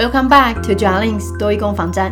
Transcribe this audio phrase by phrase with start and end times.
[0.00, 2.10] Welcome back to Jarlings 多益攻防战。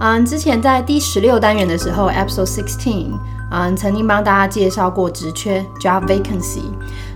[0.00, 3.10] 嗯，之前在第十六单元的时候，Episode Sixteen，
[3.50, 6.62] 嗯，曾经帮大家介绍过职缺 （Job Vacancy）。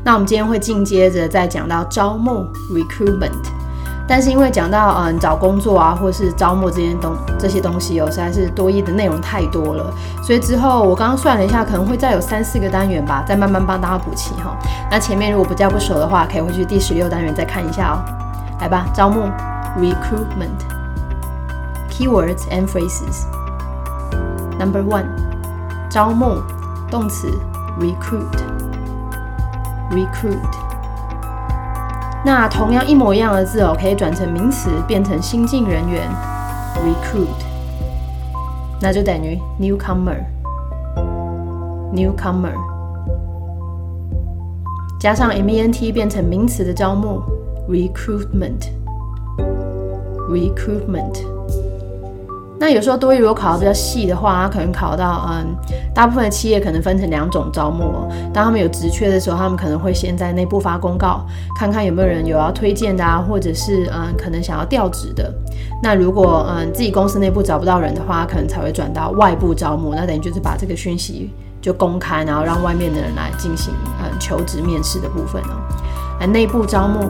[0.05, 3.49] 那我们今天会进接着再讲到招募 （Recruitment）。
[4.07, 9.91] 但是因为讲到嗯找工作啊，或是招募这些东这些东西哦，实在是多益的内容太多了，
[10.23, 14.55] 所以之后我刚刚算了一下，可能会再有三四个单元吧，再慢慢帮大家补齐哈。
[14.91, 18.05] 那前面如果不叫不熟的话，可以回去第十六单元再看一下哦。
[18.61, 19.31] 来吧，招募。
[19.78, 20.60] recruitment.
[21.90, 23.26] Keywords and phrases.
[24.60, 25.06] Number one，
[25.90, 26.42] 招募
[26.90, 27.28] 动词
[27.80, 28.28] recruit
[29.92, 30.38] recruit。
[32.26, 36.10] 那同样一模一样的字哦，可以转成名词，变成新进人员
[36.78, 37.28] recruit，
[38.80, 40.24] 那就等于 newcomer
[41.94, 42.54] newcomer。
[45.00, 47.22] 加上 ment 变成名词的招募
[47.68, 48.77] recruitment。
[50.29, 51.25] recruitment。
[52.61, 55.47] 那有时候多一如果考的比较细的话，它可能考到嗯，
[55.95, 57.93] 大部分的企业可能分成两种招募。
[58.35, 61.25] 当他们有职缺的时候，他们可能会先在内部发公告，
[61.57, 65.33] 看看有没有人有要推荐的啊，或者是嗯，可能想要调职的。
[65.81, 69.95] 那如果嗯自己公司内部找不到人的话，可能才会转到外部招募。
[69.95, 71.31] 那等于就是把这个讯息
[71.63, 75.55] 就公开，然后让外面的人来进行嗯求职面试的部分哦。
[76.21, 77.09] 而内部招募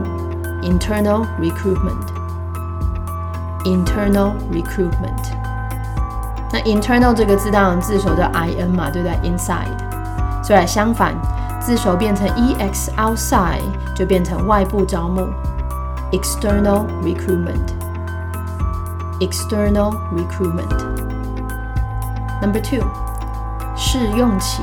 [0.62, 2.17] ，internal recruitment。
[3.63, 5.31] Internal recruitment。
[6.51, 9.29] 那 internal 这个字当然字首叫 in 嘛，对不对？
[9.29, 10.43] Inside。
[10.43, 11.15] 所以相反，
[11.59, 13.61] 字首变成 ex outside
[13.95, 15.27] 就变成外部招募。
[16.11, 22.85] External recruitment。External recruitment。Number two，
[23.75, 24.61] 试用期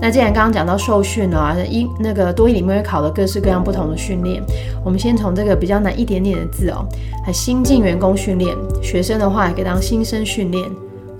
[0.00, 4.40] 那既然刚刚讲到受训了啊，一那个多一里面会考的各式各样不同的训练，
[4.84, 6.86] 我们先从这个比较难一点点的字哦，
[7.24, 10.70] 还新进员工训练，学生的话也可以当新生训练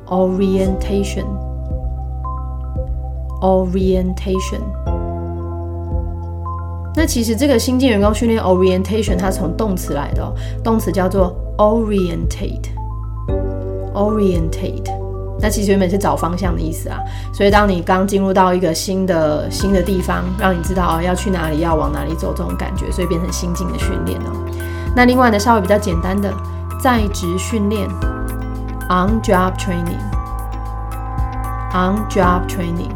[0.07, 1.25] ，orientation。
[3.41, 4.61] orientation。
[6.95, 10.33] 那其实这个新进员工训练 orientation 它从动词来的，哦
[10.63, 12.78] 动词叫做 orientate。
[13.99, 14.85] Orientate，
[15.41, 17.01] 那其实原本是找方向的意思啊。
[17.33, 24.31] 所以当你刚进入到一个新的新的地方，让你知道哦要去哪里，要往哪里走这种感觉，所以变成新进的训练哦。
[24.95, 26.33] 那另外呢，稍微比较简单的
[26.81, 27.89] 在职训练
[28.89, 32.93] ，on-job training，on-job training。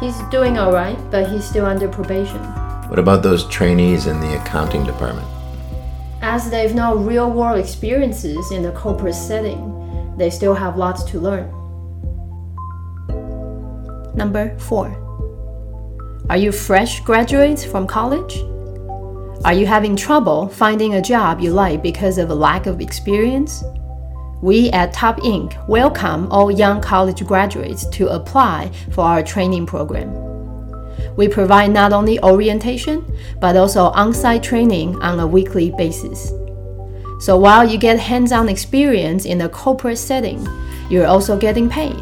[0.00, 2.42] He's doing alright, but he's still under probation.
[2.88, 5.26] What about those trainees in the accounting department?
[6.20, 11.20] As they've no real world experiences in the corporate setting, they still have lots to
[11.20, 11.48] learn.
[14.16, 14.88] Number four.
[16.28, 18.36] Are you fresh graduates from college?
[19.44, 23.62] Are you having trouble finding a job you like because of a lack of experience?
[24.40, 25.66] We at Top Inc.
[25.66, 30.14] welcome all young college graduates to apply for our training program.
[31.16, 33.04] We provide not only orientation,
[33.40, 36.28] but also on site training on a weekly basis.
[37.18, 40.46] So while you get hands on experience in a corporate setting,
[40.88, 42.00] you're also getting paid.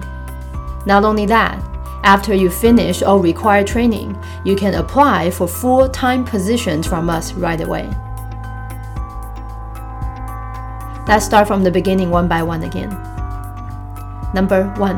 [0.85, 1.59] Not only that,
[2.05, 7.33] after you finish all required training, you can apply for full time positions from us
[7.33, 7.91] right away.
[11.07, 12.91] Let's start from the beginning one by one again.
[14.35, 14.97] Number one.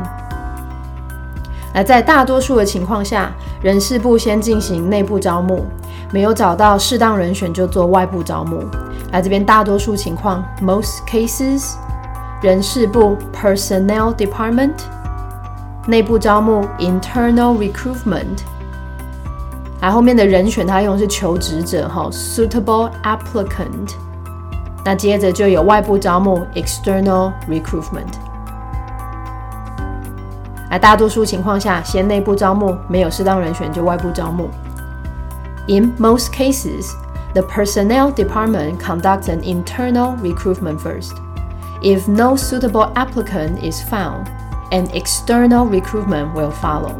[1.75, 5.65] 来，在大多数的情况下，人事部先进行内部招募，
[6.11, 8.63] 没有找到适当人选就做外部招募。
[9.11, 11.75] 来这边大多数情况，most cases，
[12.41, 14.73] 人事部 personnel department，
[15.85, 18.39] 内部招募 internal recruitment。
[19.81, 23.93] 来后面的人选，他用的是求职者哈，suitable applicant。
[24.84, 28.12] 那接着就有外部招募 （external recruitment）。
[30.70, 34.48] 而大多数情况下，先内部招募，没有适当人选就外部招募。
[35.66, 36.92] In most cases,
[37.32, 41.12] the personnel department conducts an internal recruitment first.
[41.80, 44.26] If no suitable applicant is found,
[44.70, 46.94] an external recruitment will follow.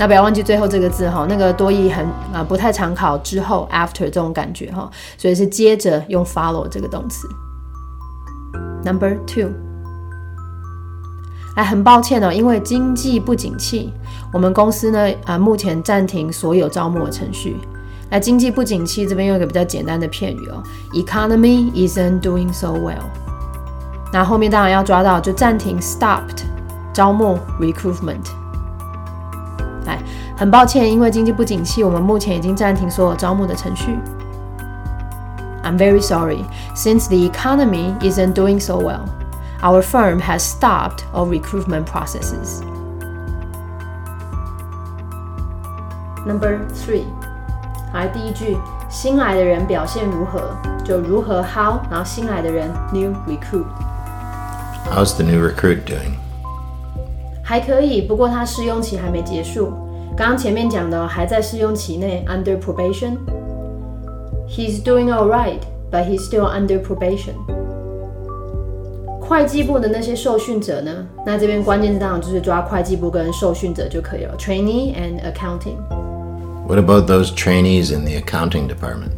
[0.00, 7.28] 那不要忘记最后这个字哈，那个多义很啊不太常考之后 after 这种感觉哈，所以是接着用 follow 这个动词。
[8.82, 9.50] Number two，
[11.54, 13.92] 哎，很抱歉哦，因为经济不景气，
[14.32, 17.58] 我们公司呢啊目前暂停所有招募的程序。
[18.08, 20.62] 那经济不景气这边用一个比较简单的片语哦
[20.94, 23.04] ，economy isn't doing so well。
[24.10, 26.44] 那后面当然要抓到就暂停 stopped
[26.90, 28.39] 招募 recruitment。
[29.85, 29.99] 哎，
[30.37, 33.97] 很抱歉，因为经济不景气，我们目前已经暂停所有招募的程序。
[35.63, 36.45] I'm very sorry.
[36.75, 39.05] Since the economy isn't doing so well,
[39.61, 42.61] our firm has stopped all recruitment processes.
[46.25, 47.05] Number three，
[47.93, 48.57] 来第一句，
[48.89, 50.55] 新来的人表现如何？
[50.83, 56.13] 就如何 how，然后新来的人 new recruit。How's the new recruit doing?
[57.49, 59.71] 还可以，不过他试用期还没结束。
[60.17, 65.59] 刚刚前面讲的还在试用期内，under probation。He's doing all right,
[65.91, 67.33] but he's still under probation。
[69.19, 70.91] 会计部的那些受训者呢？
[71.25, 79.11] 那这边关键字当然就是抓会计部跟受训者就可以了，trainee and accounting。What about those trainees in the accounting department?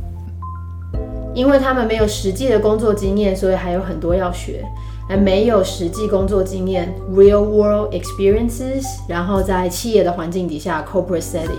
[1.35, 4.65] 因为他们没有实际的工作经验，所以还有很多要学。
[5.09, 11.59] 而没有实际工作经验 （real world experiences），然后在企业的环境底下 （corporate setting）。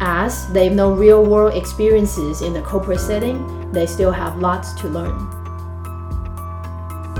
[0.00, 3.36] As they've no real world experiences in the corporate setting,
[3.74, 5.12] they still have lots to learn.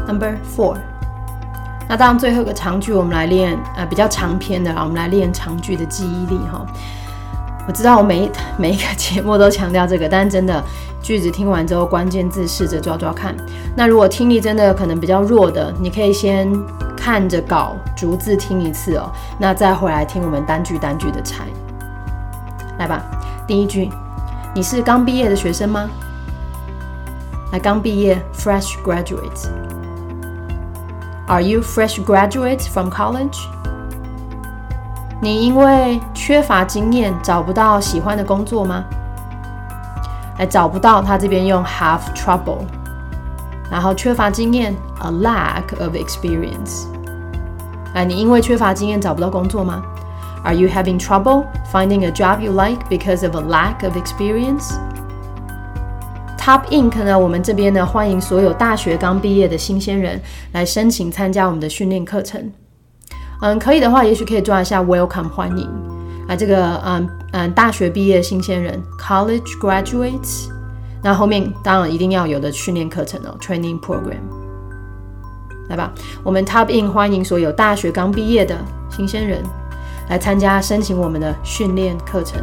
[0.06, 0.76] Number four.
[1.88, 6.64] 那当，最后一个长句我们来练，呃，比较长篇的，我们来练长句的记忆力哈。
[7.70, 10.60] 我知道我每一每一个节目都强调这个，但真的
[11.00, 13.32] 句子听完之后，关键字试着抓抓看。
[13.76, 16.52] 那如果听力真的可能比较弱的，你可以先
[16.96, 19.08] 看着稿逐字听一次哦，
[19.38, 21.44] 那再回来听我们单句单句的拆。
[22.80, 23.04] 来吧，
[23.46, 23.88] 第一句，
[24.52, 25.88] 你是刚毕业的学生吗？
[27.52, 29.48] 来，刚毕业，fresh graduate。
[31.28, 33.38] Are you fresh graduate from college？
[35.22, 38.84] 你因为缺乏经验找不到喜欢的工作吗？
[40.38, 42.64] 哎，找不到，他这边用 have trouble，
[43.70, 46.86] 然后缺乏经验 a lack of experience。
[47.92, 49.82] 哎，你因为缺乏经验找不到工作吗
[50.42, 54.72] ？Are you having trouble finding a job you like because of a lack of experience?
[56.38, 60.18] Top Inc 呢，我们这边呢欢迎所有大学刚毕业的新鲜人
[60.52, 62.50] 来申请参加我们的训练课程。
[63.42, 65.66] 嗯，可以的话，也许可以抓一下 Welcome 欢迎
[66.28, 70.48] 啊，这个嗯嗯大学毕业新鲜人 College graduates，
[71.02, 74.20] 那后面当然一定要有的训练课程哦，Training program，
[75.68, 75.90] 来吧，
[76.22, 78.56] 我们 Top In 欢迎所有大学刚毕业的
[78.90, 79.42] 新鲜人
[80.10, 82.42] 来参加申请我们的训练课程。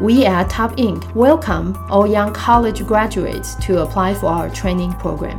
[0.00, 5.36] We at Top Inc welcome all young college graduates to apply for our training program.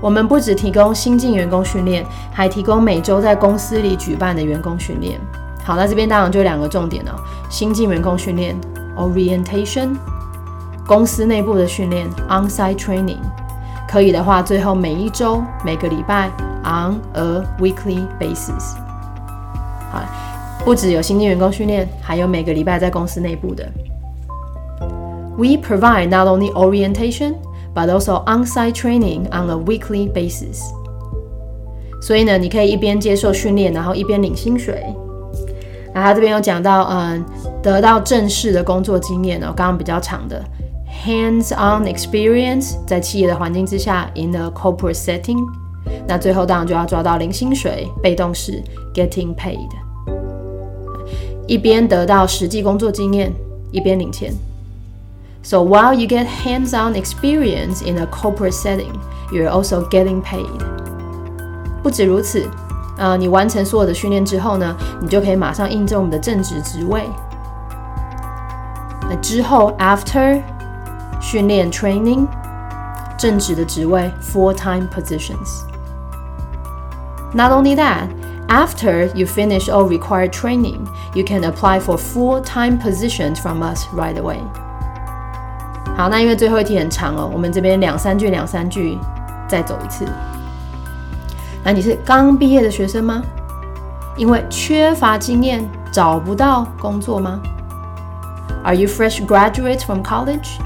[0.00, 5.18] 我们不只提供新进员工训练，还提供每周在公司里举办的员工训练。
[5.64, 7.12] 好，那这边当然就两个重点哦：
[7.50, 8.56] 新进员工训练
[8.96, 9.96] （orientation），
[10.86, 13.18] 公司内部的训练 （onsite training）。
[13.88, 16.30] 可以的话，最后每一周、每个礼拜
[16.62, 18.76] （on a weekly basis）。
[19.90, 20.00] 好，
[20.64, 23.66] 不只有新进员工训练，还有每个礼拜在公司内部的。
[25.36, 27.34] We provide not only orientation.
[27.78, 30.58] But also on-site training on a weekly basis。
[32.02, 34.84] 所以呢，你可以一边接受训练，然后一边领薪水。
[35.94, 37.24] 那他这边有讲到，嗯，
[37.62, 40.44] 得到正式的工作经验哦，刚刚比较长的
[41.04, 45.38] hands-on experience，在企业的环境之下，in a corporate setting。
[46.08, 48.60] 那最后当然就要抓到零薪水，被动式
[48.92, 49.68] getting paid。
[51.46, 53.32] 一边得到实际工作经验，
[53.70, 54.32] 一边领钱。
[55.41, 58.93] So while you get hands-on experience in a corporate setting,
[59.31, 60.47] you're also getting paid.
[61.83, 62.49] 不止如此，
[62.97, 67.03] 呃，你完成所有的训练之后呢，你就可以马上应征我们的正职职位。
[69.09, 70.41] 那之后，after
[71.21, 72.25] 训练 training
[73.17, 75.63] 正职的职位 full-time positions.
[77.33, 78.07] Not only that,
[78.47, 84.17] after you finish all required training, you can apply for full-time positions from us right
[84.17, 84.39] away.
[85.98, 88.96] 好，那因为最后一题很长哦，我们这边两三句两三句
[89.48, 90.06] 再走一次。
[91.64, 93.20] 那你是刚毕业的学生吗？
[94.16, 97.40] 因为缺乏经验找不到工作吗
[98.62, 100.60] ？Are you fresh graduate from college?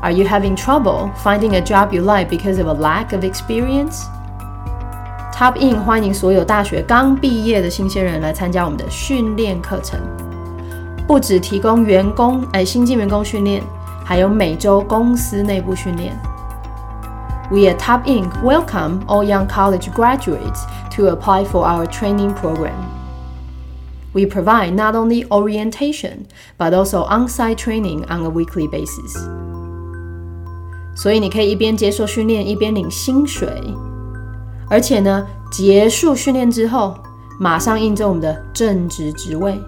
[0.00, 4.04] Are you having trouble finding a job you like because of a lack of experience?
[5.36, 9.98] Top In 欢迎所有大学刚毕业的新鲜人来参加我们的训练课程，
[11.04, 13.60] 不只提供员工哎新进员工训练。
[14.08, 16.18] 还有每周公司内部训练。
[17.50, 18.30] We at Top Inc.
[18.42, 20.64] welcome all young college graduates
[20.96, 22.72] to apply for our training program.
[24.14, 26.24] We provide not only orientation,
[26.56, 29.28] but also on-site training on a weekly basis.
[30.96, 33.62] 所以你可以一边接受训练，一边领薪水，
[34.70, 36.94] 而且呢，结束训练之后，
[37.38, 39.60] 马上应征我们的正职职位。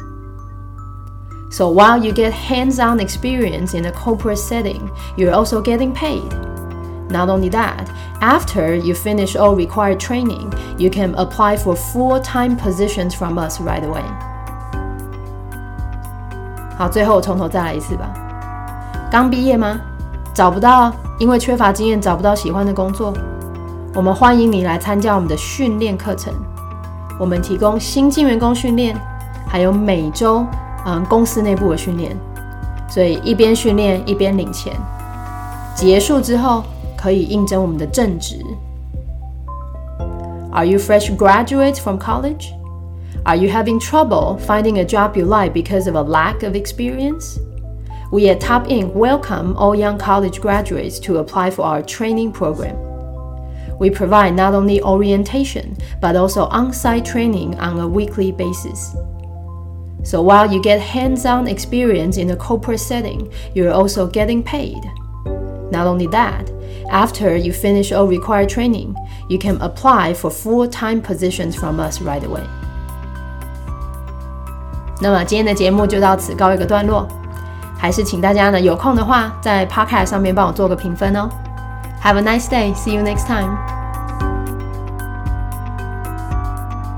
[1.50, 6.30] so while you get hands-on experience in a corporate setting, you're also getting paid.
[7.10, 7.88] Not only that,
[8.20, 13.84] after you finish all required training, you can apply for full-time positions from us right
[13.84, 14.04] away.
[16.78, 18.12] 好，最后从头再来一次吧。
[19.12, 19.80] 刚毕业吗？
[20.34, 23.14] 找不到，因为缺乏经验找不到喜欢的工作。
[23.94, 26.34] 我们欢迎你来参加我们的训练课程。
[27.18, 29.00] 我们提供新进员工训练，
[29.48, 30.46] 还有每周
[30.86, 32.16] 嗯，公司内部的训练，
[32.88, 34.74] 所以一边训练一边领钱。
[35.76, 36.64] 结束之后
[36.96, 38.38] 可以应征我们的正职。
[40.52, 42.54] Are you fresh graduates from college?
[43.24, 47.40] Are you having trouble finding a job you like because of a lack of experience?
[48.12, 48.94] We at Top Inc.
[48.94, 52.78] welcome all young college graduates to apply for our training program.
[53.80, 58.96] We provide not only orientation, but also on site training on a weekly basis.
[60.04, 64.82] So while you get hands-on experience in a corporate setting, you're also getting paid.
[65.72, 66.52] Not only that,
[66.92, 68.94] after you finish all required training,
[69.28, 72.44] you can apply for full-time positions from us right away.
[75.02, 77.08] 那么今天的节目就到此告一个段落，
[77.78, 81.28] 还是请大家呢有空的话在 Podcast 上面帮我做个评分哦。
[82.04, 82.74] Have a nice day.
[82.76, 83.79] See you next time.